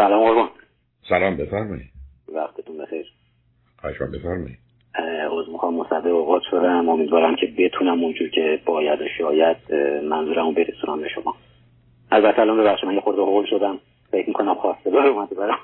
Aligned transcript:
سلام 0.00 0.28
قربان. 0.28 0.48
سلام 1.08 1.36
بفرمایید. 1.36 1.90
وقتتون 2.34 2.78
بخیر. 2.78 3.06
خواهش 3.80 3.96
بفرمایید. 4.02 4.58
از 4.94 5.48
می‌خوام 5.52 5.74
مصدق 5.74 6.06
اوقات 6.06 6.42
شدم. 6.50 6.88
امیدوارم 6.88 7.36
که 7.36 7.46
بتونم 7.58 8.04
اونجور 8.04 8.28
که 8.28 8.60
باید 8.64 9.00
و 9.00 9.04
شاید 9.18 9.56
منظورمو 10.04 10.52
برسونم 10.52 11.00
به 11.00 11.08
شما. 11.08 11.34
البته 12.12 12.40
الان 12.40 12.60
ببخشید 12.60 12.88
من 12.88 12.94
یه 12.94 13.00
خورده 13.00 13.20
هول 13.20 13.46
شدم. 13.50 13.78
فکر 14.10 14.28
می‌کنم 14.28 14.54
خواسته 14.54 14.90
داره 14.90 15.08
اومده 15.08 15.34
برام 15.34 15.58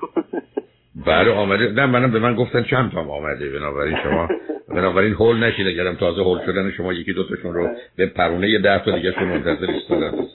بله 1.05 1.31
آمده. 1.31 1.71
نه 1.71 1.85
منم 1.85 2.11
به 2.11 2.19
من 2.19 2.35
گفتن 2.35 2.63
چند 2.63 2.91
تا 2.91 3.01
آمده. 3.01 3.49
بنابراین 3.49 3.97
شما 4.03 4.27
بنابراین 4.69 5.13
هول 5.13 5.43
نشید 5.43 5.67
اگرم 5.67 5.95
تازه 5.95 6.21
هول 6.21 6.45
شدن 6.45 6.71
شما 6.71 6.93
یکی 6.93 7.13
دو 7.13 7.23
تاشون 7.29 7.53
رو 7.53 7.69
به 7.95 8.05
پرونه 8.05 8.49
یه 8.49 8.59
ده 8.59 8.85
تا 8.85 8.95
دیگه 8.95 9.11
شما 9.11 9.25
منتظر 9.25 9.71
ایستادن 9.71 10.25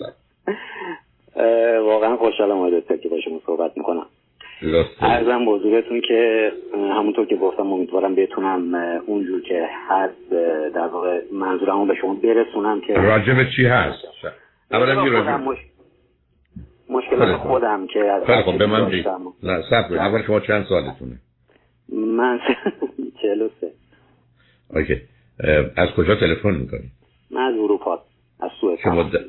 واقعا 1.85 2.17
خوشحالم 2.17 2.57
اومده 2.57 2.99
که 2.99 3.09
با 3.09 3.21
شما 3.21 3.41
صحبت 3.47 3.73
می‌کنم. 3.77 4.07
ارزم 5.01 5.45
بزرگتون 5.47 6.01
که 6.01 6.53
همونطور 6.75 7.27
که 7.27 7.37
گفتم 7.37 7.73
امیدوارم 7.73 8.15
بتونم 8.15 8.75
اونجور 9.07 9.43
که 9.43 9.69
هست 9.89 10.31
در 10.75 10.87
واقع 10.87 11.21
منظورمو 11.33 11.87
به 11.87 11.95
شما 12.01 12.15
برسونم 12.15 12.81
که 12.81 12.95
راجب 12.95 13.51
چی 13.57 13.67
هست؟ 13.67 13.99
اولا 14.71 15.39
مش... 15.39 15.59
مشکلات 16.89 17.37
خودم 17.37 17.87
که 17.87 18.01
از 18.01 18.45
خب 18.45 18.59
به 18.59 18.67
من 18.67 18.91
نه 19.43 19.63
سب 19.71 19.93
اول 19.93 20.23
شما 20.23 20.41
چند 20.41 20.67
سالتونه؟ 20.69 21.19
من 21.89 22.41
چهل 23.23 23.43
و 23.43 23.49
سه. 23.61 23.71
اوکی. 24.75 24.97
از 25.77 25.89
کجا 25.97 26.15
تلفن 26.15 26.55
می‌کنی؟ 26.55 26.91
من 27.31 27.41
از 27.41 27.55
اروپا 27.55 27.99
از 28.41 28.51
سوئد 28.61 28.79
چه 28.79 28.91
مدت 28.91 29.21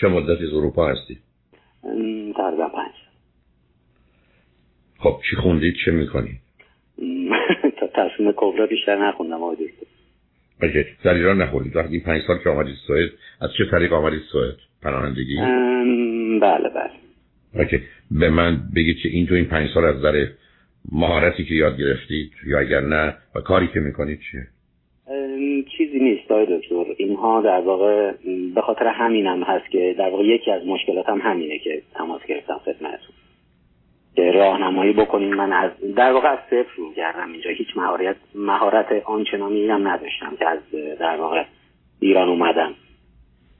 چه 0.00 0.08
مدتی 0.08 0.46
از 0.46 0.52
اروپا 0.54 0.86
هستی؟ 0.86 1.18
تقریبا 2.36 2.68
پنج. 2.68 2.92
خب 4.98 5.20
چی 5.30 5.36
خوندید؟ 5.36 5.74
چه 5.84 5.90
می‌کنید 5.90 6.40
تا 7.80 7.86
تصمیم 7.86 8.32
کبرا 8.36 8.66
بیشتر 8.66 9.08
نخوندم 9.08 9.42
آقای 9.42 9.68
OK 10.62 10.84
در 11.04 11.14
ایران 11.14 11.42
نخوندید. 11.42 11.76
وقتی 11.76 11.92
این 11.92 12.02
پنج 12.02 12.22
سال 12.26 12.38
که 12.38 12.50
آمدید 12.50 12.74
سوئد 12.86 13.10
از 13.40 13.50
چه 13.58 13.64
طریق 13.70 13.92
آمدید 13.92 14.22
سوئد؟ 14.32 14.56
پناهندگی؟ 14.82 15.36
بله 16.40 16.68
بله. 16.68 16.90
OK. 17.54 17.80
به 18.10 18.30
من 18.30 18.62
بگید 18.76 18.96
که 18.98 19.08
این 19.08 19.26
تو 19.26 19.34
این 19.34 19.44
پنج 19.44 19.70
سال 19.74 19.84
از 19.84 19.96
نظر 19.96 20.26
مهارتی 20.92 21.44
که 21.44 21.54
یاد 21.54 21.78
گرفتید 21.78 22.32
یا 22.46 22.58
اگر 22.58 22.80
نه 22.80 23.14
و 23.34 23.40
کاری 23.40 23.68
که 23.68 23.80
می‌کنید 23.80 24.20
چیه؟ 24.30 24.46
چیزی 25.76 25.98
نیست 25.98 26.30
آقای 26.30 26.58
دکتر. 26.58 26.84
اینها 26.96 27.40
در 27.40 27.60
واقع 27.60 28.12
به 28.54 28.60
خاطر 28.60 28.86
همینم 28.86 29.42
هست 29.42 29.70
که 29.70 29.94
در 29.98 30.10
واقع 30.10 30.24
یکی 30.24 30.50
از 30.50 30.66
مشکلاتم 30.66 31.20
هم 31.20 31.30
همینه 31.30 31.58
که 31.58 31.82
تماس 31.94 32.20
گرفتم 32.26 32.60
خدمتتون. 32.64 33.14
که 34.16 34.30
راهنمایی 34.30 34.92
بکنیم 34.92 35.34
من 35.34 35.52
از 35.52 35.70
در 35.96 36.12
واقع 36.12 36.32
از 36.32 36.38
صفر 36.46 36.76
رو 36.76 36.94
کردم 36.94 37.32
اینجا. 37.32 37.50
هیچ 37.50 37.76
مهارت 37.76 38.16
مهارت 38.34 39.02
آنچنانی 39.04 39.68
هم 39.68 39.88
نداشتم 39.88 40.36
که 40.38 40.48
از 40.48 40.58
در 40.98 41.16
واقع 41.16 41.44
ایران 42.00 42.28
اومدم. 42.28 42.74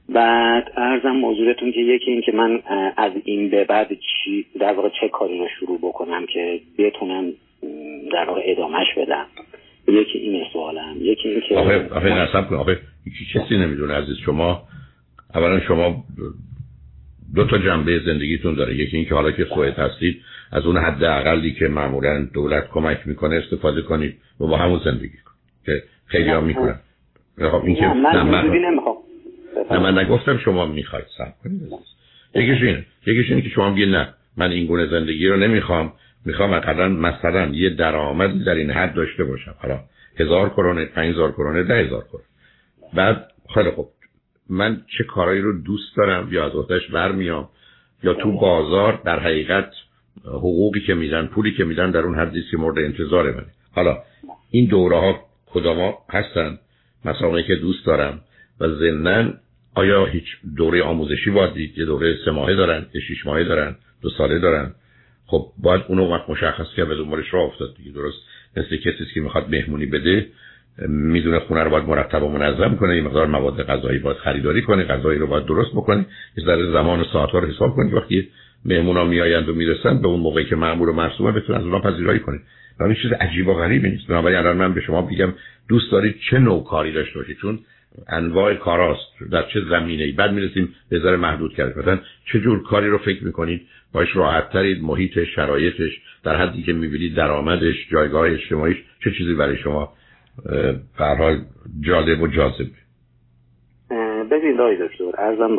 بعد 0.09 0.71
ارزم 0.75 1.11
موضوعتون 1.11 1.71
که 1.71 1.79
یکی 1.79 2.11
این 2.11 2.21
که 2.21 2.31
من 2.31 2.61
از 2.97 3.11
این 3.23 3.49
به 3.49 3.63
بعد 3.63 3.87
چی 3.93 4.45
در 4.59 4.73
واقع 4.73 4.89
چه 5.01 5.09
کاری 5.09 5.39
رو 5.39 5.47
شروع 5.59 5.77
بکنم 5.77 6.25
که 6.25 6.61
بتونم 6.77 7.33
در 8.11 8.25
واقع 8.25 8.41
ادامهش 8.45 8.87
بدم. 8.97 9.25
یکی 9.87 10.17
این 10.17 10.43
سوالم 10.53 10.97
یکی 11.01 11.29
این 11.29 11.41
که 11.49 11.55
آخه 11.55 11.87
آخه 11.89 12.09
نصب 12.09 12.49
کن. 12.49 12.55
آخه 12.55 12.79
کسی 13.33 13.57
نمی‌دونه 13.57 13.93
عزیز 13.93 14.17
شما. 14.25 14.63
اولا 15.35 15.59
شما 15.59 16.03
دو 17.35 17.47
تا 17.47 17.57
جنبه 17.57 17.99
زندگیتون 18.05 18.55
داره. 18.55 18.75
یکی 18.75 18.97
اینکه 18.97 19.15
حالا 19.15 19.31
که 19.31 19.45
سوئد 19.45 19.79
هستید 19.79 20.21
از 20.51 20.65
اون 20.65 20.77
حد 20.77 21.03
اقلی 21.03 21.53
که 21.53 21.67
معمولا 21.67 22.27
دولت 22.33 22.69
کمک 22.69 22.99
می‌کنه 23.05 23.35
استفاده 23.35 23.81
کنید 23.81 24.17
و 24.39 24.47
با 24.47 24.57
همون 24.57 24.81
زندگی 24.85 25.07
کنید 25.07 25.65
که 25.65 25.83
خیلی 26.05 26.29
ها 26.29 26.41
می‌کنن. 26.41 26.79
خب 27.37 27.65
این 27.65 27.75
که 27.75 27.85
نه 27.85 28.23
من 28.23 28.45
نه 29.71 29.79
من 29.79 29.97
نگفتم 29.97 30.37
شما 30.37 30.65
می‌خواید 30.65 31.05
سب 31.17 31.33
کنید. 31.43 31.61
یکیش 32.35 32.61
اینه 32.61 32.85
یکیش 33.07 33.29
اینه 33.29 33.41
که 33.41 33.49
شما 33.49 33.69
میگید 33.69 33.89
نه 33.89 34.13
من 34.37 34.51
این 34.51 34.65
گونه 34.65 34.87
زندگی 34.87 35.27
رو 35.27 35.37
نمی‌خوام. 35.37 35.93
می‌خوام 36.25 36.53
اقلا 36.53 36.89
مثلا 36.89 37.45
یه 37.45 37.69
درآمد 37.69 38.43
در 38.45 38.55
این 38.55 38.71
حد 38.71 38.93
داشته 38.93 39.23
باشم. 39.23 39.55
حالا 39.57 39.79
هزار 40.19 40.49
کرونه 40.49 40.85
پنج 40.85 41.13
هزار 41.13 41.31
کرونه 41.31 41.63
ده 41.63 41.75
هزار 41.75 42.03
کرونه 42.03 42.25
بعد 42.93 43.27
خیلی 43.53 43.71
خوب. 43.71 43.87
من 44.49 44.81
چه 44.97 45.03
کارایی 45.03 45.41
رو 45.41 45.61
دوست 45.61 45.97
دارم؟ 45.97 46.27
یا 46.31 46.45
از 46.45 46.51
آتش 46.51 46.87
برمیام 46.87 47.49
یا 48.03 48.13
تو 48.13 48.31
بازار 48.31 49.01
در 49.05 49.19
حقیقت 49.19 49.71
حقوقی 50.25 50.79
که 50.79 50.93
میدن 50.93 51.25
پولی 51.25 51.51
که 51.51 51.63
میدن 51.63 51.91
در 51.91 51.99
اون 51.99 52.19
حدی 52.19 52.43
که 52.51 52.57
مورد 52.57 52.79
انتظار 52.79 53.31
منه. 53.31 53.45
حالا 53.71 53.97
این 54.51 54.65
دوره 54.65 54.97
ها 54.97 55.19
کدام 55.45 55.93
هستن؟ 56.09 56.57
مسائلی 57.05 57.47
که 57.47 57.55
دوست 57.55 57.85
دارم 57.85 58.21
و 58.59 58.67
ضمنا 58.67 59.33
آیا 59.75 60.05
هیچ 60.05 60.25
دوره 60.57 60.83
آموزشی 60.83 61.29
باید 61.29 61.53
دید 61.53 61.77
یه 61.77 61.85
دوره 61.85 62.17
سه 62.25 62.31
ماهه 62.31 62.55
دارن 62.55 62.85
یه 62.93 63.01
شیش 63.01 63.25
ماهه 63.25 63.43
دارن 63.43 63.75
دو 64.01 64.09
ساله 64.09 64.39
دارن؟ 64.39 64.73
خب 65.31 65.47
باید 65.57 65.81
اونو 65.87 66.11
وقت 66.13 66.29
مشخص 66.29 66.67
کرد 66.77 66.87
به 66.87 66.95
دنبالش 66.95 67.33
راه 67.33 67.43
افتاد 67.43 67.75
دیگه. 67.77 67.91
درست. 67.91 68.17
مثل 68.57 68.77
کسی 68.77 69.05
که 69.13 69.21
می‌خواد 69.21 69.49
مهمونی 69.49 69.85
بده 69.85 70.27
می‌دونه 70.87 71.39
خونه 71.39 71.63
رو 71.63 71.69
باید 71.69 71.83
مرتب 71.83 72.23
و 72.23 72.29
منظم 72.29 72.75
کنه 72.75 72.95
یه 72.95 73.01
مقدار 73.01 73.27
مواد 73.27 73.63
غذایی 73.63 73.99
باید 73.99 74.17
خریداری 74.17 74.61
کنه 74.61 74.83
غذایی 74.83 75.19
رو 75.19 75.27
باید 75.27 75.45
درست 75.45 75.71
بکنه. 75.71 76.05
یه 76.37 76.45
ذره 76.45 76.71
زمان 76.71 76.99
و 76.99 77.03
ساعت 77.13 77.29
ها 77.29 77.39
رو 77.39 77.47
حساب 77.47 77.75
کنید 77.75 77.93
وقتی 77.93 78.29
مهمونا 78.65 79.03
میآیند 79.05 79.49
و 79.49 79.53
می‌رسن 79.53 80.01
به 80.01 80.07
اون 80.07 80.19
موقعی 80.19 80.45
که 80.45 80.55
معمول 80.55 80.89
و 80.89 80.93
مرسومه 80.93 81.31
بتونن 81.31 81.59
از 81.59 81.63
اونها 81.63 81.79
پذیرایی 81.79 82.19
کنید 82.19 82.41
و 82.79 82.93
چیز 82.93 83.11
عجیب 83.11 83.47
و 83.47 83.53
غریبی 83.53 83.89
نیست. 83.89 84.07
بنابراین 84.07 84.37
الان 84.37 84.57
من 84.57 84.73
به 84.73 84.81
شما 84.81 85.01
بگم 85.01 85.33
دوست 85.69 85.91
دارید 85.91 86.15
چه 86.29 86.39
نوع 86.39 86.63
کاری 86.63 86.93
داشته 86.93 87.19
باشید؟ 87.19 87.37
چون 87.37 87.59
انواع 88.09 88.53
کاراست 88.53 89.31
در 89.31 89.43
چه 89.53 89.61
زمینه 89.69 90.03
ای 90.03 90.11
بعد 90.11 90.31
می‌رسیم 90.31 90.75
به 90.89 90.99
ذره 90.99 91.17
محدود 91.17 91.53
کرد 91.53 91.79
مثلا 91.79 91.99
چه 92.31 92.39
جور 92.39 92.63
کاری 92.63 92.89
رو 92.89 92.97
فکر 92.97 93.23
می‌کنید؟ 93.23 93.61
باش 93.93 94.15
راحت 94.15 94.49
ترید 94.49 94.83
محیط 94.83 95.23
شرایطش 95.23 96.01
در 96.23 96.35
حدی 96.35 96.63
که 96.63 96.73
می‌بینید 96.73 97.15
درآمدش 97.15 97.89
جایگاه 97.91 98.29
اجتماعیش 98.29 98.77
چه 99.03 99.11
چیزی 99.11 99.33
برای 99.33 99.57
شما 99.57 99.93
به 100.97 101.41
جالب 101.81 102.21
و 102.21 102.27
جاذبه؟ 102.27 102.81
ببین 104.31 104.55
دایی 104.55 104.77
دکتر 104.77 105.03
ارزم 105.17 105.57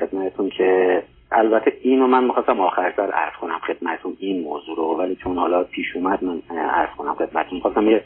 خدمتتون 0.00 0.50
که 0.50 1.02
البته 1.32 1.72
اینو 1.82 2.06
من 2.06 2.24
می‌خواستم 2.24 2.60
آخر 2.60 2.92
سر 2.96 3.10
عرض 3.10 3.34
کنم 3.40 3.58
خدمتتون 3.58 4.16
این 4.18 4.42
موضوع 4.42 4.76
رو 4.76 4.96
ولی 4.98 5.16
چون 5.16 5.36
حالا 5.36 5.64
پیش 5.64 5.86
اومد 5.94 6.24
من 6.24 6.42
عرض 6.58 6.90
کنم 6.96 7.14
خدمتتون. 7.14 7.54
می‌خواستم 7.54 7.90
یه 7.90 8.04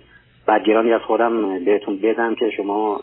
بدگیرانی 0.49 0.93
از 0.93 1.01
خودم 1.01 1.65
بهتون 1.65 1.97
بدم 1.97 2.35
که 2.35 2.51
شما 2.57 3.01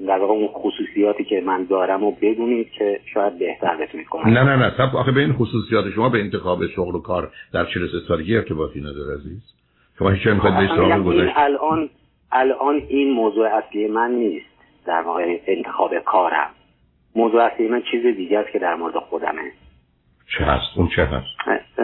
در 0.00 0.18
واقع 0.18 0.32
اون 0.32 0.48
خصوصیاتی 0.48 1.24
که 1.24 1.40
من 1.40 1.64
دارم 1.64 2.04
و 2.04 2.10
بدونید 2.10 2.70
که 2.70 3.00
شاید 3.14 3.38
بهتر 3.38 3.76
بتونید 3.76 4.06
کنید. 4.06 4.38
نه 4.38 4.42
نه 4.42 4.56
نه. 4.56 4.72
سب 4.76 4.96
آخه 4.96 5.12
به 5.12 5.20
این 5.20 5.32
خصوصیات 5.32 5.90
شما 5.90 6.08
به 6.08 6.18
انتخاب 6.18 6.66
شغل 6.66 6.94
و 6.94 7.00
کار 7.00 7.30
در 7.52 7.64
43 7.64 7.98
سالگی 8.08 8.36
ارتباطی 8.36 8.80
نداره 8.80 9.14
عزیز. 9.14 9.54
شما 9.98 10.10
هیچ 10.10 10.26
می‌خواید 10.26 10.56
به 10.56 11.32
الان 11.36 11.88
الان 12.32 12.82
این 12.88 13.10
موضوع 13.10 13.48
اصلی 13.48 13.88
من 13.88 14.10
نیست. 14.10 14.46
در 14.86 15.02
واقع 15.02 15.38
انتخاب 15.46 15.98
کارم. 15.98 16.50
موضوع 17.16 17.42
اصلی 17.42 17.68
من 17.68 17.82
چیز 17.90 18.16
دیگه 18.16 18.38
است 18.38 18.50
که 18.52 18.58
در 18.58 18.74
مورد 18.74 18.94
خودمه. 18.94 19.42
چه 20.38 20.44
هست؟ 20.44 20.78
اون 20.78 20.88
چه 20.96 21.04
هست؟ 21.04 21.80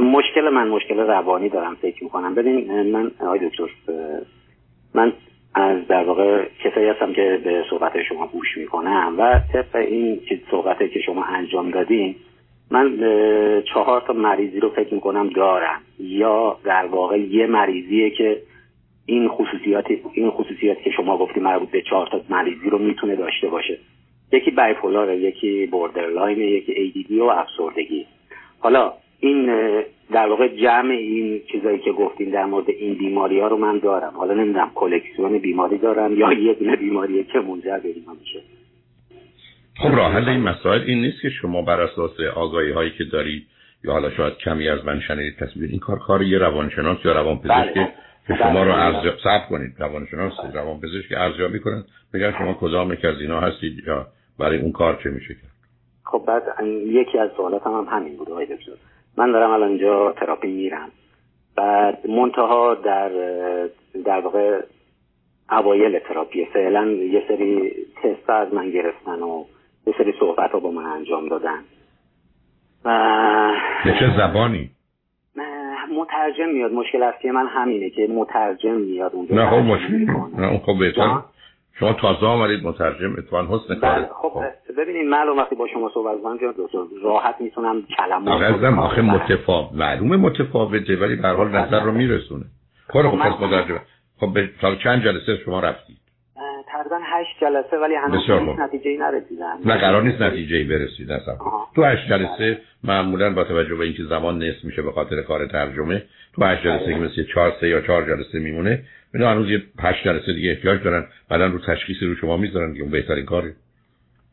مشکل 0.00 0.48
من 0.48 0.68
مشکل 0.68 0.96
روانی 0.96 1.48
دارم 1.48 1.74
فکر 1.74 2.04
می‌کنم. 2.04 2.34
ببین 2.34 2.92
من 2.92 3.10
آقای 3.20 3.48
دکتر 3.48 3.64
من 4.94 5.12
از 5.74 5.86
در 5.88 6.04
واقع 6.04 6.44
کسایی 6.64 6.88
هستم 6.88 7.12
که 7.12 7.40
به 7.44 7.64
صحبت 7.70 8.02
شما 8.02 8.26
گوش 8.26 8.56
می‌کنم 8.56 9.14
و 9.18 9.40
طبق 9.52 9.76
این 9.76 10.20
چیز 10.28 10.38
صحبت 10.50 10.78
که 10.78 11.00
شما 11.00 11.24
انجام 11.24 11.70
دادین 11.70 12.14
من 12.70 12.98
چهار 13.74 14.00
تا 14.00 14.12
مریضی 14.12 14.60
رو 14.60 14.70
فکر 14.70 14.94
می‌کنم 14.94 15.28
دارم. 15.28 15.80
یا 15.98 16.58
در 16.64 16.86
واقع 16.86 17.20
یه 17.20 17.46
مریضیه 17.46 18.10
که 18.10 18.40
این 19.06 19.28
خصوصیات 19.28 19.86
این 20.12 20.30
خصوصیات 20.30 20.82
که 20.82 20.90
شما 20.90 21.18
گفتی 21.18 21.40
مربوط 21.40 21.70
به 21.70 21.82
چهار 21.82 22.06
تا 22.06 22.20
مریضی 22.30 22.70
رو 22.70 22.78
می‌تونه 22.78 23.16
داشته 23.16 23.48
باشه. 23.48 23.78
یکی 24.32 24.50
bipolar 24.50 25.14
یکی 25.14 25.66
borderline 25.66 26.38
یکی 26.38 26.72
ADD 26.72 27.20
و 27.20 27.24
افسردگی. 27.24 28.06
حالا 28.58 28.92
این 29.20 29.50
در 30.12 30.28
واقع 30.28 30.48
جمع 30.48 30.90
این 30.90 31.42
چیزایی 31.52 31.78
که 31.78 31.92
گفتیم 31.92 32.30
در 32.30 32.44
مورد 32.44 32.70
این 32.70 32.94
بیماری 32.94 33.40
ها 33.40 33.46
رو 33.46 33.56
من 33.56 33.78
دارم. 33.78 34.12
حالا 34.16 34.34
نمی‌دونم 34.34 34.70
کلکسیون 34.74 35.38
بیماری 35.38 35.78
دارم 35.78 36.18
یا 36.18 36.32
یه 36.32 36.54
دونه 36.54 36.76
بیماریه 36.76 37.24
که 37.24 37.38
منجر 37.38 37.78
به 37.78 37.88
اینا 37.88 38.12
میشه. 38.20 38.40
خب 39.76 39.96
راه 39.96 40.12
حل 40.12 40.28
این 40.28 40.40
مسائل 40.40 40.82
این 40.82 41.00
نیست 41.00 41.22
که 41.22 41.30
شما 41.30 41.62
بر 41.62 41.80
اساس 41.80 42.20
آگاهی 42.34 42.70
هایی 42.70 42.90
که 42.90 43.04
دارید 43.04 43.46
یا 43.84 43.92
حالا 43.92 44.10
شاید 44.10 44.36
کمی 44.36 44.68
از 44.68 44.84
من 44.84 45.00
شنیدید 45.00 45.36
تصویر 45.36 45.70
این 45.70 45.78
کار 45.78 45.98
کار 45.98 46.22
یه 46.22 46.38
روانشناس 46.38 46.98
یا 47.04 47.12
روانپزشک 47.12 47.74
بله. 47.74 47.92
که 48.26 48.34
شما 48.34 48.64
رو 48.64 48.72
بله. 48.72 48.82
ارزیابی 48.82 49.18
صبر 49.24 49.46
کنید. 49.50 49.74
روانشناس 49.78 50.32
روانپزشک 50.54 51.12
ارزیابی 51.16 51.58
کنن 51.58 51.84
بگن 52.14 52.34
شما 52.38 52.54
کدام 52.54 52.92
یک 52.92 53.04
از 53.04 53.20
اینا 53.20 53.40
هستید 53.40 53.82
یا 53.86 54.06
برای 54.38 54.58
اون 54.58 54.72
کار 54.72 55.00
چه 55.04 55.10
میشه 55.10 55.34
کرد؟ 55.34 55.54
خب 56.04 56.24
بعد 56.26 56.42
یکی 56.86 57.18
از 57.18 57.30
سوالات 57.36 57.66
هم, 57.66 57.72
هم 57.72 57.86
همین 57.90 58.16
بود 58.16 58.30
آقای 58.30 58.46
دکتر. 58.46 58.72
من 59.18 59.32
دارم 59.32 59.50
الان 59.50 59.68
اینجا 59.68 60.12
تراپی 60.12 60.48
میرم. 60.48 60.88
بعد 61.56 62.10
منتها 62.10 62.74
در 62.74 63.10
در 64.04 64.20
واقع 64.20 64.60
اوایل 65.50 65.98
تراپی 65.98 66.44
فعلا 66.44 66.86
یه 66.86 67.22
سری 67.28 67.72
تست 68.02 68.30
از 68.30 68.54
من 68.54 68.70
گرفتن 68.70 69.22
و 69.22 69.44
یه 69.86 69.94
سری 69.98 70.14
صحبت 70.20 70.50
ها 70.50 70.60
با 70.60 70.70
من 70.70 70.84
انجام 70.84 71.28
دادن. 71.28 71.60
و 72.84 73.52
چه 73.84 74.16
زبانی؟ 74.16 74.70
مترجم 75.92 76.48
میاد. 76.48 76.72
مشکل 76.72 77.02
اصلی 77.02 77.30
من 77.30 77.46
همینه 77.46 77.90
که 77.90 78.06
مترجم 78.06 78.74
میاد 78.74 79.14
اونجا. 79.14 79.34
نه 79.34 79.50
خب 79.50 79.56
مشکل 79.56 80.06
نه 80.40 80.58
خب 80.58 80.78
بهتر 80.78 81.20
شما 81.78 81.92
تازه 81.92 82.26
آمدید 82.26 82.66
مترجم 82.66 83.12
اتوان 83.18 83.46
حسن 83.46 83.80
بله 83.80 84.08
خب, 84.22 84.28
خب. 84.28 84.42
ببینید 84.78 85.06
معلوم 85.06 85.38
وقتی 85.38 85.54
با 85.54 85.66
شما 85.72 85.90
صحبت 85.94 86.22
کنم 86.22 86.38
که 86.38 86.46
راحت 87.02 87.36
می‌تونم 87.40 87.82
کلمات 87.96 88.42
آخه 88.42 88.68
آخه 88.68 89.02
متفاوت 89.02 89.72
معلومه 89.72 90.16
متفاوته 90.16 90.96
ولی 90.96 91.16
به 91.16 91.28
حال 91.28 91.48
نظر 91.48 91.80
رو 91.80 91.92
میرسونه. 91.92 92.44
خب 92.88 93.02
خب 93.02 93.16
پس 93.16 93.40
مترجم. 93.40 93.80
خب. 94.20 94.32
به 94.34 94.50
چند 94.84 95.04
جلسه 95.04 95.36
شما 95.44 95.60
رفتید؟ 95.60 95.96
تقریبا 96.74 96.98
هشت 97.04 97.40
جلسه 97.40 97.76
ولی 97.76 97.94
هنوز 97.94 98.30
نتیجه 98.58 98.90
ای 98.90 98.96
نرسیدن. 98.96 99.56
نه 99.64 99.76
قرار 99.76 100.02
نیست 100.02 100.22
نتیجه 100.22 100.56
ای 100.56 100.64
برسید 100.64 101.08
تو 101.74 101.84
هشت 101.84 102.08
جلسه 102.08 102.58
معمولا 102.84 103.34
با 103.34 103.44
توجه 103.44 103.74
به 103.74 103.84
اینکه 103.84 104.02
زمان 104.04 104.42
نصف 104.42 104.64
میشه 104.64 104.82
به 104.82 104.92
خاطر 104.92 105.22
کار 105.22 105.46
ترجمه 105.46 106.02
تو 106.34 106.44
هشت 106.44 106.62
جلسه 106.62 106.94
که 106.94 107.00
مثل 107.00 107.24
چهار 107.34 107.52
سه 107.60 107.68
یا 107.68 107.80
چهار 107.80 108.02
جلسه 108.02 108.38
میمونه 108.38 108.82
اینا 109.14 109.30
هنوز 109.30 109.50
یه 109.50 109.62
هشت 109.78 110.04
جلسه 110.04 110.32
دیگه 110.32 110.50
احتیاج 110.50 110.82
دارن. 110.82 111.06
بعدا 111.28 111.46
رو 111.46 111.58
تشخیص 111.58 112.02
رو 112.02 112.14
شما 112.14 112.36
می‌ذارن 112.36 112.74
که 112.74 112.82
اون 112.82 112.90
بهترین 112.90 113.24
کاره. 113.24 113.54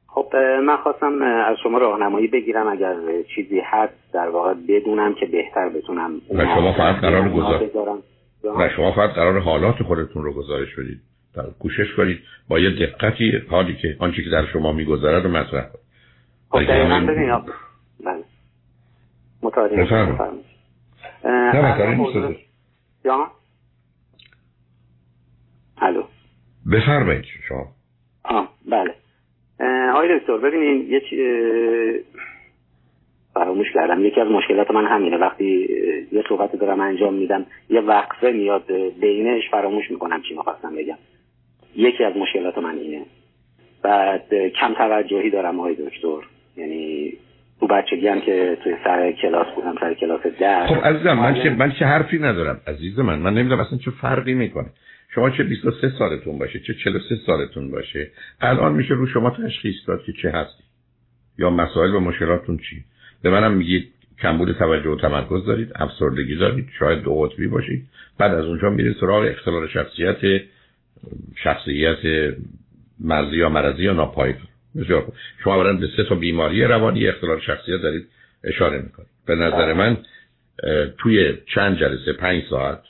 خب 0.07 0.36
من 0.66 0.78
خواستم 0.78 1.22
از 1.22 1.57
شما 1.63 1.78
راهنمایی 1.78 2.28
بگیرم. 2.28 2.68
اگر 2.68 2.95
چیزی 3.36 3.62
هست 3.66 3.94
در 4.13 4.30
واقع 4.30 4.54
بدونم 4.69 5.13
که 5.13 5.25
بهتر 5.25 5.69
بتونم 5.69 6.12
و 6.33 6.45
شما 6.45 6.74
فقط 6.74 6.95
قرار 6.95 7.30
گذار 7.30 7.69
و 8.44 8.69
شما 8.75 8.92
فقط 8.92 9.10
قرار 9.10 9.39
حالات 9.39 9.83
خودتون 9.83 10.24
رو 10.24 10.33
گزارش 10.33 10.75
بدید. 10.75 11.00
در 11.36 11.44
کوشش 11.60 11.94
کنید. 11.98 12.19
با 12.48 12.60
یه 12.60 12.69
دقتی 12.69 13.31
حالی 13.50 13.75
که 13.75 13.95
آنچه 14.00 14.24
که 14.24 14.30
در 14.30 14.45
شما 14.45 14.72
میگذرد 14.72 15.24
رو 15.24 15.30
مطرح 15.30 15.66
کنید. 15.69 15.81
خب 16.50 16.63
دقیقا 16.63 17.00
ببینید. 17.00 17.44
بله. 18.06 18.24
متوجه 19.42 19.75
نه 23.06 23.40
بفرمایید 26.71 27.25
شما. 27.47 27.68
آه 28.23 28.53
بله. 28.69 28.94
آقای 29.89 30.19
دکتر 30.19 30.38
ببینید 30.38 30.89
یه 30.89 31.01
چی 31.09 31.18
فراموش 33.33 33.68
کردم. 33.73 34.06
یکی 34.06 34.21
از 34.21 34.27
مشکلات 34.27 34.71
من 34.71 34.85
همینه. 34.85 35.18
وقتی 35.18 35.68
یه 36.12 36.23
صحبت 36.29 36.56
دارم 36.56 36.79
انجام 36.79 37.13
میدم 37.13 37.45
یه 37.69 37.81
وقفه 37.81 38.31
میاد 38.31 38.63
بینش 39.01 39.50
فراموش 39.51 39.91
می‌کنم 39.91 40.21
چی 40.21 40.33
می‌خواستم 40.35 40.75
بگم. 40.75 40.97
یکی 41.75 42.03
از 42.03 42.18
مشکلات 42.18 42.57
من 42.57 42.77
اینه. 42.77 43.01
بعد 43.83 44.33
کم 44.33 44.74
توجهی 44.74 45.29
دارم 45.29 45.59
آقای 45.59 45.75
دکتر. 45.75 46.27
یعنی 46.57 47.13
تو 47.59 47.67
بچگی 47.67 48.07
هم 48.07 48.21
که 48.21 48.57
توی 48.63 48.75
سر 48.83 49.12
کلاس 49.12 49.47
بودم 49.56 49.75
سر 49.79 49.94
کلاس 49.94 50.21
در 50.39 50.67
خب 50.67 50.85
عزیزم 50.85 51.13
من 51.13 51.33
چه 51.44 51.50
من 51.50 51.71
چه 51.71 51.85
حرفی 51.85 52.19
ندارم؟ 52.19 52.62
عزیز 52.67 53.00
من 53.00 53.19
من 53.19 53.33
نمی‌دونم 53.33 53.59
اصلا 53.62 53.77
چه 53.85 53.91
فرقی 53.91 54.33
می‌کنه. 54.33 54.69
شما 55.16 55.30
چه 55.30 55.44
23 55.44 55.92
سالتون 56.00 56.40
باشه 56.40 56.60
چه 56.60 56.74
43 56.74 57.16
سالتون 57.25 57.72
باشه 57.72 58.12
الان 58.42 58.74
میشه 58.74 58.94
رو 58.94 59.08
شما 59.08 59.30
تشخیص 59.30 59.75
داد 59.88 60.04
که 60.04 60.13
چه 60.22 60.31
هستی. 60.31 60.63
یا 61.38 61.50
مسائل 61.50 61.96
و 61.96 62.00
مشکلاتتون 62.00 62.58
چی؟ 62.58 62.84
به 63.22 63.30
منم 63.30 63.54
میگید 63.54 63.94
کمبود 64.22 64.52
توجه 64.52 64.90
و 64.90 64.96
تمرکز 64.96 65.46
دارید 65.46 65.72
افسردگی 65.75 66.36
دارید 66.36 66.69
شاید 66.80 67.04
دو 67.04 67.16
قطبی 67.16 67.48
باشید. 67.48 67.88
بعد 68.18 68.34
از 68.34 68.46
اونجا 68.46 68.69
میرید 68.69 68.98
سراغ 69.00 69.24
اختلال 69.24 69.68
شخصیت 69.68 70.42
شخصیت 71.44 72.34
مرزی 73.00 73.36
یا 73.36 73.50
مرضی 73.50 73.84
یا 73.84 73.94
ناپایدار. 73.94 74.48
بسیار 74.75 75.13
شما 75.44 75.63
برن 75.63 75.78
به 75.78 75.88
سه 75.98 76.04
تا 76.04 76.16
بیماری 76.16 76.63
روانی 76.63 77.08
اختلال 77.08 77.40
شخصیت 77.40 77.81
دارید 77.81 78.08
اشاره 78.44 78.81
می‌کنید. 78.81 79.10
به 79.25 79.36
نظر 79.36 79.74
من 79.74 79.98
توی 80.98 81.38
چند 81.56 81.80
جلسه 81.80 82.13
پنج 82.13 82.44
ساعت 82.50 82.81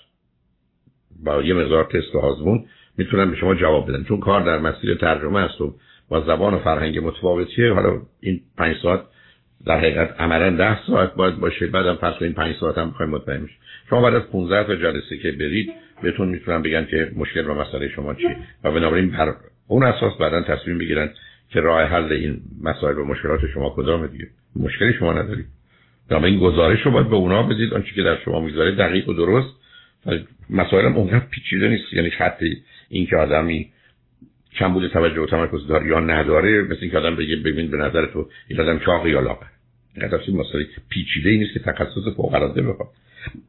با 1.25 1.43
یه 1.43 1.53
مقدار 1.53 1.83
تست 1.83 2.15
و 2.15 2.19
آزمون 2.19 2.65
می‌تونن 2.97 3.31
به 3.31 3.37
شما 3.37 3.55
جواب 3.55 3.89
بدن 3.89 4.03
چون 4.03 4.19
کار 4.19 4.41
در 4.41 4.59
مسیر 4.59 4.95
ترجمه 4.95 5.39
است 5.39 5.61
و 5.61 5.75
با 6.09 6.21
زبان 6.21 6.53
و 6.53 6.59
فرهنگ 6.59 6.99
متفاوتیه. 6.99 7.73
حالا 7.73 8.01
این 8.21 8.41
پنج 8.57 8.75
ساعت 8.83 9.01
در 9.65 9.77
حقیقت 9.77 10.21
عملا 10.21 10.49
ده 10.49 10.85
ساعت 10.87 11.13
باید 11.13 11.35
باشه. 11.35 11.67
بعدم 11.67 11.95
پس 11.95 12.13
این 12.21 12.33
پنج 12.33 12.55
ساعت 12.59 12.77
هم 12.77 12.89
بخوایم 12.89 13.11
مطمئن 13.11 13.41
میشه 13.41 13.55
شما 13.89 14.01
بعد 14.01 14.13
از 14.13 14.31
15 14.31 14.63
تا 14.63 14.75
جلسه 14.75 15.17
که 15.17 15.31
برید 15.31 15.73
بهتون 16.03 16.29
می‌تونن 16.29 16.61
بگن 16.61 16.85
که 16.85 17.11
مشکل 17.15 17.47
و 17.47 17.53
مسئله 17.53 17.89
شما 17.89 18.13
چیه. 18.13 18.37
و 18.63 18.71
بنابراین 18.71 19.11
بر 19.11 19.33
اون 19.67 19.83
اساس 19.83 20.17
بعدا 20.19 20.41
تصمیم 20.41 20.77
بگیرن 20.77 21.09
که 21.49 21.61
راه 21.61 21.83
حل 21.83 22.11
این 22.11 22.41
مسائل 22.63 22.97
و 22.97 23.05
مشکلات 23.05 23.39
شما 23.53 23.73
کدامه 23.75 24.07
دیگه. 24.07 24.27
مشکلی 24.55 24.93
شما 24.93 25.13
ندارید. 25.13 25.45
این 26.11 26.39
گزارش 26.39 26.81
رو 26.85 26.91
باید 26.91 27.09
به 27.09 27.15
اونا 27.15 27.43
بدید. 27.43 27.73
آنچه 27.73 27.95
که 27.95 28.03
در 28.03 28.17
شما 28.25 28.39
می‌ذاره 28.39 28.71
دقیق 28.71 29.09
و 29.09 29.13
درست. 29.13 29.60
مسائل 30.49 30.85
هم 30.85 30.95
اونقدر 30.95 31.25
پیچیده 31.31 31.67
نیست. 31.67 31.93
یعنی 31.93 32.09
خط 32.09 32.43
این 32.89 33.05
که 33.05 33.17
آدمی 33.17 33.71
بود 34.73 34.87
توجه 34.87 35.21
و 35.21 35.25
تمرکز 35.25 35.67
داره 35.67 35.87
یا 35.87 35.99
نداره 35.99 36.61
مثل 36.61 36.79
اینکه 36.81 36.97
آدم 36.97 37.15
بگه 37.15 37.35
ببین 37.35 37.71
به 37.71 37.77
نظر 37.77 38.05
تو 38.05 38.29
این 38.47 38.61
آدم 38.61 38.79
چاق 38.79 39.07
یا 39.07 39.19
لاغر. 39.19 39.45
اینقدر 39.95 40.31
مسئله 40.33 40.67
پیچیده 40.89 41.29
نیست 41.29 41.53
که 41.53 41.59
تخصص 41.59 42.15
فوق 42.15 42.33
العاده 42.33 42.61
بخواد. 42.61 42.89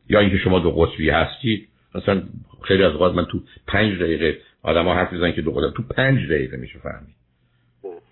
یا 0.09 0.21
اینکه 0.21 0.39
شما 0.39 0.59
دو 0.59 0.71
قطبی 0.71 1.11
هستید 1.11 1.69
مثلا 1.95 2.23
خیلی 2.65 2.83
از 2.83 2.93
اوقات 2.93 3.15
من 3.15 3.25
تو 3.25 3.41
پنج 3.67 3.99
دقیقه 3.99 4.39
آدم 4.63 4.85
ها 4.85 4.95
حرف 4.95 5.13
می‌زنن 5.13 5.33
که 5.33 5.43
دو 5.43 5.53
قطب 5.53 5.75
تو 5.77 5.83
پنج 5.83 6.29
دقیقه 6.29 6.57
میشه 6.57 6.79
فهمید. 6.79 7.15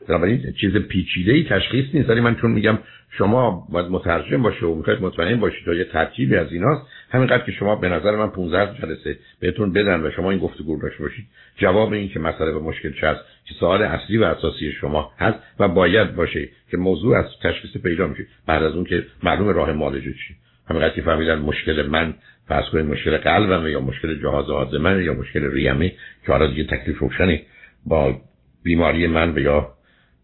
بنابراین 0.09 0.55
چیز 0.61 0.77
پیچیده 0.77 1.33
ای 1.33 1.45
تشخیص 1.45 1.95
نیست. 1.95 2.11
ولی 2.11 2.21
من 2.21 2.37
چون 2.37 2.51
میگم 2.51 2.79
شما 3.19 3.67
باید 3.73 3.87
مترجم 3.87 4.43
باشه 4.43 4.67
و 4.67 4.75
می‌خواید 4.75 5.01
مطمئن 5.01 5.41
باشید 5.41 5.65
تا 5.65 5.75
یه 5.75 5.85
ترتیبی 5.85 6.37
از 6.37 6.53
ایناست 6.53 6.83
همینقدر 7.11 7.45
که 7.45 7.53
شما 7.53 7.77
به 7.77 7.89
نظر 7.89 8.17
من 8.17 8.31
15 8.31 8.79
جلسه 8.83 9.19
بهتون 9.41 9.73
بدن 9.73 10.07
و 10.07 10.11
شما 10.11 10.31
این 10.31 10.41
گفتگو 10.41 10.81
داشته 10.83 11.03
باشید 11.03 11.27
جواب 11.57 11.93
این 11.93 12.09
که 12.09 12.21
مسئله 12.21 12.53
و 12.53 12.61
مشکل 12.61 12.93
چه 13.01 13.09
هست 13.09 13.21
که 13.45 13.55
سوال 13.55 13.83
اصلی 13.83 14.19
و 14.19 14.25
اساسی 14.25 14.73
شما 14.73 15.13
هست 15.19 15.39
و 15.59 15.69
باید 15.69 16.15
باشه 16.15 16.49
که 16.71 16.77
موضوع 16.77 17.17
از 17.17 17.25
تشخیص 17.43 17.83
پیدا 17.83 18.07
میشه 18.07 18.27
بعد 18.47 18.63
از 18.63 18.75
اون 18.75 18.85
که 18.85 19.07
معلوم 19.23 19.49
راه 19.49 19.73
معالجه 19.73 20.13
چی. 20.13 20.35
همینقدر 20.71 20.95
که 20.95 21.03
فهمیدن 21.03 21.39
مشکل 21.39 21.87
من 21.87 22.15
فرض 22.49 22.65
کنید 22.73 22.87
مشکل 22.87 23.17
قلبمه 23.17 23.71
یا 23.71 23.81
مشکل 23.81 24.23
جهاز 24.23 24.47
هاضمه 24.47 25.05
یا 25.05 25.15
مشکل 25.15 25.51
ریمه 25.53 25.93
که 26.27 26.33
حالا 26.33 26.47
دیگه 26.47 26.65
تکلیف 26.65 26.99
روشنه. 26.99 27.43
با 27.87 28.21
بیماری 28.65 29.07
من 29.07 29.35
یا 29.37 29.75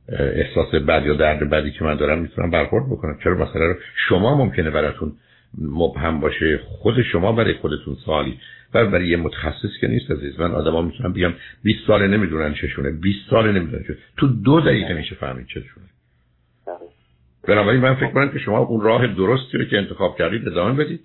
احساس 0.09 0.75
بد 0.75 1.07
یا 1.07 1.15
درد 1.15 1.51
بدی 1.51 1.71
که 1.71 1.85
من 1.85 1.97
دارم 1.97 2.19
می‌تونم 2.19 2.51
برخورد 2.51 2.87
بکنم. 2.87 3.19
چرا 3.25 3.35
مثلا 3.35 3.75
شما 4.09 4.35
ممکنه 4.37 4.71
براتون 4.71 5.13
مبهم 5.59 6.21
باشه 6.21 6.59
خود 6.59 7.03
شما 7.03 7.33
برای 7.33 7.55
خودتون 7.55 7.95
سوالی. 8.05 8.39
و 8.75 8.87
برای 8.87 9.09
یه 9.09 9.17
متخصص 9.17 9.81
که 9.81 9.89
نیست 9.89 10.11
عزیز 10.11 10.41
من 10.41 10.51
آدما 10.51 10.83
می‌تونم 10.83 11.13
بگم 11.13 11.33
20 11.63 11.87
سال 11.87 12.07
نمی‌دونن 12.07 12.55
چشونه 12.55 12.91
20 12.91 13.19
سال 13.31 13.53
نمی‌دونن 13.53 13.85
چه 13.89 13.97
تو 14.17 14.27
دو 14.27 14.61
دقیقه 14.61 14.95
میشه 14.95 15.15
فهمید 15.15 15.47
چشونه. 15.47 15.87
بنابراین 17.49 17.81
من 17.81 17.95
فکر 17.95 18.11
کنم 18.11 18.33
که 18.33 18.39
شما 18.39 18.59
اون 18.59 18.81
راه 18.81 19.07
درستی 19.07 19.59
رو 19.59 19.65
که 19.65 19.79
انتخاب 19.79 20.19
کردید 20.19 20.49
ادامه 20.49 20.85
بدید. 20.85 21.01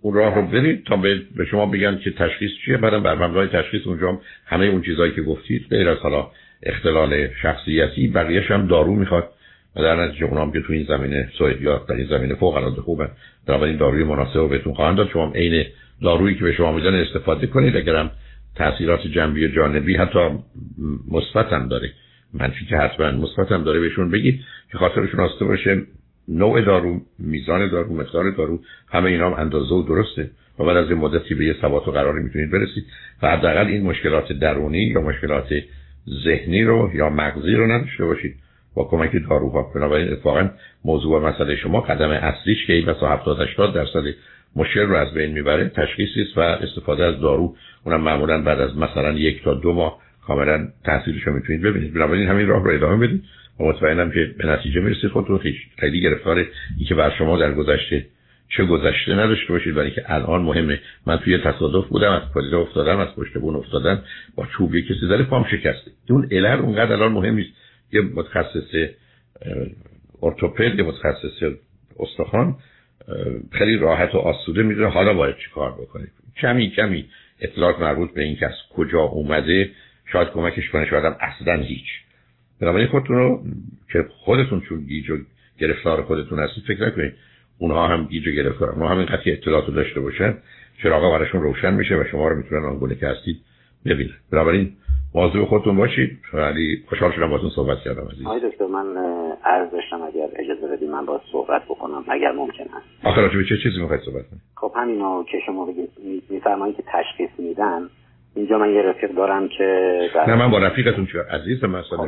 اون 0.00 0.14
راه 0.14 0.34
رو 0.34 0.46
برید 0.46 0.84
تا 0.84 0.96
به 1.36 1.44
شما 1.50 1.66
بگن 1.66 1.98
که 1.98 2.10
تشخیص 2.10 2.50
چیه. 2.64 2.76
بعدم 2.76 3.02
بر 3.02 3.14
مبنای 3.14 3.48
تشخیص 3.48 3.86
اونجا 3.86 4.20
همه 4.46 4.66
اون 4.66 4.82
چیزهایی 4.82 5.12
که 5.12 5.22
گفتید 5.22 5.66
غیر 5.70 5.88
از 5.88 5.98
حالا 5.98 6.30
اختلال 6.62 7.28
شخصیتی 7.42 8.08
بقیهش 8.08 8.50
هم 8.50 8.66
دارو 8.66 8.94
می‌خواد. 8.94 9.32
و 9.76 9.82
در 9.82 10.06
نتیجه 10.06 10.24
اونام 10.24 10.52
که 10.52 10.60
تو 10.60 10.72
این 10.72 10.84
زمینه 10.84 11.28
یا 11.60 11.84
در 11.88 11.94
این 11.94 12.06
زمینه 12.06 12.34
فوق 12.34 12.56
العاده 12.56 12.80
خوبه. 12.80 13.08
این 13.48 13.76
داروی 13.76 14.04
مناسب 14.04 14.48
بهتون 14.48 14.74
خواهند 14.74 14.96
داد. 14.96 15.08
شما 15.08 15.32
عین 15.34 15.64
دارویی 16.02 16.34
که 16.34 16.44
به 16.44 16.52
شما 16.52 16.72
میدن 16.72 16.94
استفاده 16.94 17.46
کنید. 17.46 17.76
اگرم 17.76 18.10
تاثیرات 18.56 19.06
جنبی 19.06 19.46
و 19.46 19.48
جانبی 19.48 19.96
حتی 19.96 20.18
مثبت 21.10 21.52
هم 21.52 21.68
داره 21.68 21.90
منفی 22.34 22.64
که 22.64 22.76
حتما 22.76 23.06
هم 23.50 23.64
داره 23.64 23.80
بهشون 23.80 24.10
بگید 24.10 24.40
که 24.72 24.78
خاطرشون 24.78 25.20
آسته 25.20 25.44
باشه 25.44 25.82
نوع 26.28 26.60
دارو 26.60 27.00
میزان 27.18 27.70
دارو 27.70 27.96
مقدار 27.96 28.30
دارو 28.30 28.60
همه 28.88 29.10
اینا 29.10 29.26
هم 29.26 29.32
اندازه 29.32 29.74
و 29.74 29.82
درسته. 29.82 30.30
و 30.58 30.64
بعد 30.64 30.76
از 30.76 30.88
این 30.88 30.98
مدتی 30.98 31.34
به 31.34 31.44
یه 31.44 31.54
ثبات 31.62 31.88
و 31.88 31.90
قراری 31.90 32.22
می‌تونید 32.22 32.50
برسید. 32.50 32.84
و 33.22 33.30
حداقل 33.30 33.66
این 33.66 33.82
مشکلات 33.82 34.32
درونی 34.32 34.78
یا 34.78 35.00
مشکلات 35.00 35.48
ذهنی 36.24 36.64
رو 36.64 36.90
یا 36.94 37.10
مغزی 37.10 37.54
رو 37.54 37.72
نداشته 37.72 38.04
باشید. 38.04 38.36
کمک 38.84 39.10
داروها. 39.28 39.72
بنابراین 39.74 40.12
اتفاقا 40.12 40.50
موضوع 40.84 41.20
و 41.20 41.26
مسئله 41.26 41.56
شما 41.56 41.80
قدم 41.80 42.10
اصلیش 42.10 42.66
که 42.66 42.72
این 42.72 42.86
بسا 42.86 43.08
70 43.08 43.40
80 43.40 43.74
درصد 43.74 44.02
مشکل 44.56 44.80
رو 44.80 44.96
از 44.96 45.14
بین 45.14 45.30
می‌بره 45.30 45.68
تشخیصی 45.68 46.22
است 46.22 46.38
و 46.38 46.40
استفاده 46.40 47.04
از 47.04 47.20
دارو 47.20 47.56
اونم 47.84 48.00
معمولا 48.00 48.42
بعد 48.42 48.60
از 48.60 48.76
مثلا 48.76 49.12
یک 49.12 49.42
تا 49.42 49.54
دو 49.54 49.72
ماه 49.72 49.98
کاملا 50.26 50.68
تاثیرش 50.84 51.22
رو 51.22 51.32
می‌تونید 51.32 51.62
ببینید. 51.62 51.94
بنابراین 51.94 52.28
همین 52.28 52.46
راه 52.46 52.64
رو 52.64 52.70
ادامه 52.70 53.06
بدید. 53.06 53.24
و 53.60 53.64
مطمئنم 53.64 54.10
که 54.10 54.34
به 54.38 54.46
نتیجه 54.46 54.80
می‌رسید. 54.80 55.10
خودتون 55.10 55.38
خیلی 55.38 55.58
خیلی 55.78 56.00
گرفتار 56.00 56.36
این 56.36 56.86
که 56.88 56.94
بر 56.94 57.10
شما 57.18 57.38
در 57.38 57.54
گذشته 57.54 58.06
چه 58.56 58.64
گذشته 58.64 59.14
نداشته 59.14 59.52
باشید 59.52 59.74
برای 59.74 59.90
که 59.90 60.02
الان 60.06 60.42
مهمه. 60.42 60.80
من 61.06 61.16
توی 61.16 61.38
تصادف 61.38 61.88
بودم 61.88 62.12
از 62.12 62.22
پلیس 62.34 62.52
افتادم 62.52 62.98
از 62.98 63.08
پشت 63.16 63.38
بون 63.38 63.56
افتادم 63.56 64.02
با 64.36 64.46
چوب 64.56 64.80
کسی 64.80 65.06
زده 65.08 65.22
پام 65.22 65.44
شکسته. 65.44 65.90
اون 66.10 66.28
علل 66.30 66.58
اونقدر 66.58 66.92
الان 66.92 67.12
مهم 67.12 67.34
نیست. 67.34 67.50
یه 67.92 68.00
متخصص 68.00 68.74
ارتوپد 70.22 70.78
یه 70.78 70.82
متخصص 70.82 71.42
استخوان 71.98 72.56
خیلی 73.52 73.78
راحت 73.78 74.14
و 74.14 74.18
آسوده 74.18 74.62
می‌دونه 74.62 74.88
حالا 74.88 75.14
باید 75.14 75.36
چی 75.36 75.50
کار 75.54 75.72
بکنید 75.72 76.10
کمی 76.36 76.70
کمی 76.70 77.08
اطلاعات 77.40 77.78
مربوط 77.78 78.14
به 78.14 78.22
این 78.22 78.36
کس 78.36 78.54
کجا 78.76 79.00
اومده 79.00 79.70
شاید 80.12 80.28
کمکش 80.28 80.70
کنه 80.70 80.86
شاید 80.86 81.04
هم 81.04 81.16
اصلا 81.20 81.62
هیچ. 81.62 81.86
بنابراین 82.60 82.88
خودتون 82.88 83.16
رو 83.16 83.44
که 83.92 84.04
خودتون 84.08 84.60
چون 84.60 84.80
گیج 84.80 85.10
و 85.10 85.16
گرفتار 85.58 86.02
خودتون 86.02 86.38
هستید 86.38 86.64
فکر 86.64 86.86
نکنید 86.86 87.12
اونها 87.58 87.88
هم 87.88 88.06
گیج 88.06 88.28
و 88.28 88.30
گرفتار 88.30 88.70
اونها 88.70 88.88
هم 88.88 88.98
اینقدر 88.98 89.22
اطلاعات 89.26 89.66
رو 89.66 89.74
داشته 89.74 90.00
باشن 90.00 90.34
چراغا 90.82 91.10
براشون 91.10 91.42
روشن 91.42 91.74
میشه 91.74 91.94
و 91.94 92.04
شما 92.10 92.28
رو 92.28 92.36
می‌تونن 92.36 92.64
آنگونه 92.64 92.94
که 92.94 93.06
هستید 93.06 93.40
ببینن. 93.84 94.14
بنابراین 94.32 94.72
موضوع 95.14 95.46
خودتون 95.46 95.76
باشید. 95.76 96.18
ولی 96.32 96.84
خوشحال 96.88 97.12
شدم 97.12 97.26
باهاتون 97.26 97.50
صحبت 97.50 97.78
کردم 97.84 98.08
عزیز. 98.12 98.26
آقای 98.26 98.50
دکتر 98.50 98.66
من 98.66 98.96
عرض 99.44 99.70
داشتم 99.70 100.02
اگر 100.02 100.28
اجازه 100.36 100.66
بدید 100.66 100.90
من 100.90 101.06
با 101.06 101.20
صحبت 101.32 101.64
بکنم 101.64 102.04
اگر 102.08 102.32
ممکن 102.32 102.64
است. 102.64 103.06
آخر 103.06 103.28
به 103.28 103.44
چه 103.48 103.56
چیزی 103.62 103.80
می‌خواید 103.80 104.02
صحبت 104.02 104.30
کنید؟ 104.30 104.42
خب 104.56 104.72
همینا 104.76 105.24
که 105.24 105.38
شما 105.46 105.68
میفرمایید 106.30 106.76
که 106.76 106.82
تشخیص 106.86 107.30
میدن. 107.38 107.88
اینجا 108.34 108.58
من 108.58 108.70
یه 108.70 108.82
رفیق 108.82 109.10
دارم 109.10 109.48
که 109.48 110.00
نه 110.26 110.34
من 110.34 110.50
با 110.50 110.58
رفیقتون 110.58 111.06
چه 111.06 111.22
عزیز 111.22 111.64
مثلا 111.64 112.04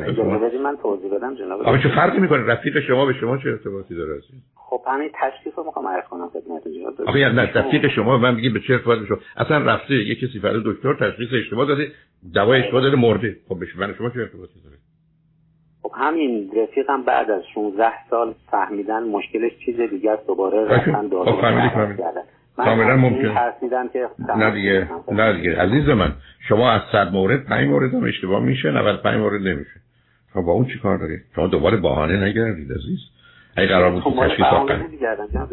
من 0.63 0.77
توضیح 0.83 1.11
بدم 1.15 1.35
جناب 1.35 1.61
آقا 1.61 1.79
چه 1.79 1.89
فرقی 1.89 2.19
می‌کنه؟ 2.19 2.47
رفیق 2.47 2.81
شما 2.81 3.07
به 3.07 3.13
شما 3.13 3.39
چه 3.39 3.49
ارتباطی 3.49 3.95
داره 3.95 4.13
عزیز؟ 4.13 4.43
خب 4.55 4.81
همین 4.87 5.11
تشخیص 5.15 5.53
رو 5.57 5.65
می‌خوام 5.65 5.89
عرض 5.89 6.05
کنم 6.05 6.29
خدمت 6.29 6.69
جناب 6.69 7.01
آقا 7.01 7.19
نه 7.19 7.53
رفیق 7.55 7.89
شما 7.89 8.19
من 8.19 8.35
میگم 8.35 8.53
به 8.53 8.61
چه 8.61 8.73
ارتباطی 8.73 9.07
شما. 9.07 9.19
اصلا 9.37 9.59
رفته 9.59 9.95
یه 9.95 10.15
کسی 10.15 10.41
فرض 10.43 10.63
دکتر 10.65 10.95
تشخیص 10.95 11.29
اشتباه 11.33 11.67
داده 11.67 11.89
دوای 12.35 12.61
اشتباه 12.61 12.83
داده 12.83 12.97
مرده. 12.97 13.37
خب 13.49 13.59
به 13.59 13.67
من 13.79 13.95
شما 13.99 14.11
چه 14.11 14.21
ارتباطی 14.21 14.61
داره؟ 14.65 14.77
خب 15.83 15.91
همین 15.95 16.51
رفیقم 16.57 17.03
بعد 17.03 17.31
از 17.31 17.43
16 17.55 17.93
سال 18.11 18.35
فهمیدن 18.51 19.03
مشکلش 19.03 19.53
چیز 19.65 19.81
دیگه 19.81 20.11
است 20.11 20.27
دوباره 20.27 20.65
رفتن 20.65 21.09
دارو 21.09 21.33
کاملا 22.57 22.97
ممکن. 22.97 23.35
که 23.93 24.09
نه 24.37 24.51
دیگه 24.51 24.89
نه 25.13 25.33
دیگه. 25.33 25.61
عزیز 25.63 25.89
من 25.89 26.13
شما 26.49 26.71
از 26.71 26.81
صد 26.93 27.13
مورد 27.13 27.45
پنج 27.45 27.69
مورد 27.69 27.95
هم 27.95 28.05
اشتباه 28.05 28.43
میشه 28.43 28.71
95 28.71 29.21
مورد 29.21 29.43
نمیشه. 29.43 29.81
شما 30.33 30.43
با 30.43 30.53
اون 30.53 30.65
چی 30.65 30.79
کار 30.79 30.99
دارید؟ 30.99 31.21
شما 31.35 31.47
دوباره 31.47 31.77
بهانه 31.77 32.25
نگردید 32.25 32.73
عزیز. 32.73 32.99
اگه 33.57 33.69
قرار 33.69 33.91
بود 33.91 34.03
تشخیص 34.03 34.47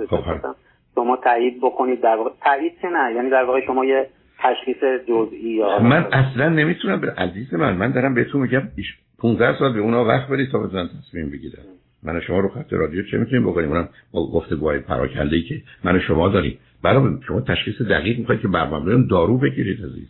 خب 0.10 0.56
شما 0.96 1.18
تایید 1.24 1.58
بکنید 1.62 2.02
در 2.02 2.16
واقع. 2.16 2.30
تایید 2.44 2.80
که 2.82 2.88
نه؟ 2.88 3.16
یعنی 3.16 3.30
در 3.30 3.44
واقع 3.44 3.66
شما 3.66 3.86
یه 3.86 4.08
تشخیص 4.40 4.84
جزئی 5.08 5.40
یا 5.40 5.80
من 5.80 6.06
اصلا 6.12 6.50
نمی‌تونم 6.50 7.02
به 7.02 7.12
عزیز 7.12 7.54
من 7.54 7.74
من 7.74 7.92
دارم 7.92 8.14
بهتون 8.14 8.42
میگم 8.42 8.62
15 9.20 9.60
سال 9.60 9.74
به 9.74 9.80
اونا 9.80 10.06
وقت 10.06 10.30
بدید 10.30 10.52
تا 10.52 10.60
بزن 10.60 10.90
تصمیم 11.00 11.30
بگیرم 11.30 11.64
من 12.04 12.20
شما 12.20 12.40
رو 12.40 12.50
خط 12.50 12.74
رادیو 12.74 13.04
چه 13.12 13.18
می‌تونیم 13.18 13.52
بکنیم؟ 13.52 13.70
اونم 13.70 13.90
با 14.12 14.32
گفتگوهای 14.32 14.80
پراکنده 14.80 15.36
ای 15.36 15.42
که 15.42 15.62
من 15.84 16.00
شما 16.00 16.30
داریم. 16.30 16.58
برای 16.84 17.18
شما 17.28 17.42
تشخیص 17.42 17.82
دقیق 17.82 18.20
می‌خواید 18.20 18.42
که 18.42 18.48
بر 18.48 18.68
مبنای 18.68 19.08
دارو 19.08 19.38
بگیرید 19.38 19.86
عزیز. 19.86 20.10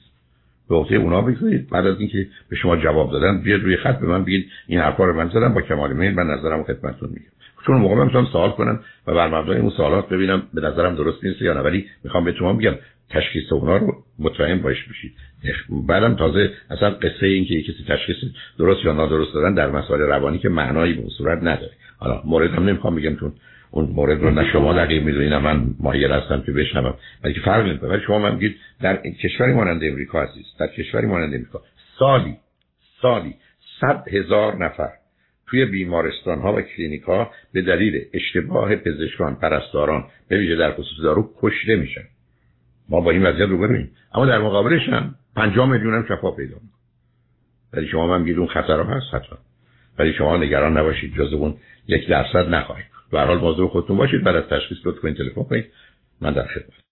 به 0.70 0.76
عهده 0.76 0.96
اونا 0.96 1.22
بگذارید. 1.22 1.70
بعد 1.70 1.88
از 1.88 2.00
اینکه 2.00 2.28
به 2.50 2.56
شما 2.56 2.78
جواب 2.78 3.12
دادن 3.12 3.42
بیاد 3.42 3.62
روی 3.62 3.78
خط 3.78 4.00
به 4.00 4.08
من 4.08 4.24
بگید 4.24 4.50
این 4.68 4.80
حرفا 4.80 5.06
رو 5.06 5.14
من 5.14 5.30
زدم 5.30 5.54
با 5.54 5.62
کمال 5.62 5.94
میل 5.94 6.14
من 6.14 6.28
نظرم 6.28 6.64
خدمتتون 6.64 7.10
میگم. 7.10 7.32
چون 7.66 7.78
موقع 7.78 7.96
من 7.96 8.06
می‌تونم 8.06 8.26
سوال 8.26 8.50
کنم 8.52 8.80
و 9.08 9.14
بر 9.14 9.28
مبنای 9.28 9.60
اون 9.60 9.70
سوالات 9.70 10.10
ببینم 10.10 10.44
به 10.54 10.62
نظرم 10.62 10.96
درست 10.96 11.24
نیست 11.24 11.42
یا 11.42 11.54
نه. 11.54 11.60
ولی 11.60 11.86
می‌خوام 12.04 12.26
به 12.26 12.34
شما 12.34 12.54
بگم 12.54 12.76
تشخیص 13.10 13.54
اونا 13.54 13.78
رو 13.78 14.04
مطمئن 14.20 14.62
باش 14.62 14.84
بشید. 14.84 15.14
بعدم 15.88 16.16
تازه 16.16 16.52
اصلا 16.70 16.90
قصه 16.90 17.26
این 17.26 17.46
که 17.46 17.62
کسی 17.62 17.84
تشخیص 17.88 18.16
درست 18.60 18.86
یا 18.86 18.94
نادرست 18.94 19.34
دادن 19.34 19.54
در 19.54 19.70
مسائل 19.72 20.02
روانی 20.02 20.40
که 20.40 20.50
معنایی 20.50 20.94
به 20.94 21.10
صورت 21.18 21.38
نداره. 21.38 21.72
حالا 21.98 22.22
مورد 22.26 22.52
هم 22.52 22.64
نمی‌خوام 22.64 22.96
بگم 22.96 23.16
چون 23.16 23.34
اون 23.72 23.86
مورد 23.86 24.22
رو 24.22 24.32
نه 24.32 24.52
شما 24.52 24.74
دقیق 24.74 25.04
می‌دونید 25.04 25.34
من 25.34 25.66
ماهیر 25.80 26.12
هستم 26.12 26.42
که 26.42 26.52
بشنوم. 26.52 26.94
ولی 27.24 27.34
که 27.34 27.42
فرق 27.42 27.68
نمی‌کنه. 27.68 27.90
ولی 27.90 28.02
شما 28.08 28.20
من 28.20 28.40
در 28.82 28.98
کشوری 29.24 29.54
مانند 29.54 29.84
امریکا 29.84 30.22
عزیز 30.22 30.46
در 30.60 30.68
کشوری 30.68 31.08
مانند 31.08 31.34
امریکا 31.34 31.62
سالی 32.00 32.38
سالی 33.02 33.36
صد 33.82 34.04
هزار 34.12 34.66
نفر 34.66 34.90
توی 35.48 35.66
بیمارستان 35.66 36.40
ها 36.40 36.54
و 36.56 36.62
کلینیک 36.62 37.02
ها 37.02 37.32
به 37.54 37.62
دلیل 37.62 38.06
اشتباه 38.14 38.76
پزشکان 38.76 39.36
پرستاران 39.36 40.06
به 40.28 40.38
ویژه 40.38 40.56
در 40.56 40.72
خصوص 40.72 41.04
دارو 41.04 41.30
کشته 41.42 41.76
میشن. 41.76 42.04
ما 42.90 43.02
با 43.02 43.12
این 43.12 43.26
وضعیت 43.26 43.50
رو 43.50 43.58
ببینیم. 43.58 43.92
اما 44.14 44.26
در 44.26 44.38
مقابلش 44.38 44.90
هم 44.90 45.16
5 45.36 45.58
میلیون 45.58 45.94
هم 45.94 46.06
شفا 46.06 46.32
پیدا 46.32 46.56
ولی 47.74 47.88
شما 47.88 48.08
من 48.08 48.22
میگید 48.22 48.38
اون 48.38 48.48
خطر 48.48 48.82
هست 48.82 49.14
حتما. 49.14 49.38
ولی 50.00 50.14
شما 50.14 50.38
نگران 50.38 50.78
نباشید 50.78 51.16
جز 51.16 51.34
اون 51.34 51.56
یک 51.88 52.08
درصد 52.08 52.50
نخواهید. 52.50 52.99
به 53.12 53.22
حال 53.22 53.38
موضوع 53.38 53.70
خودتون 53.70 53.98
باشید. 53.98 54.24
بعد 54.24 54.36
از 54.36 54.44
تشخیص 54.50 54.78
لطف 54.86 55.00
کنید 55.00 55.18
تلفن 55.18 55.44
کنید. 55.44 55.66
من 56.22 56.34
در 56.34 56.48
خدمت 56.48 56.88